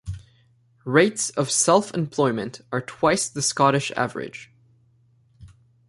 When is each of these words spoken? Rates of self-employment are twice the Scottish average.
Rates 0.83 1.29
of 1.29 1.51
self-employment 1.51 2.61
are 2.71 2.81
twice 2.81 3.29
the 3.29 3.43
Scottish 3.43 3.91
average. 3.95 4.51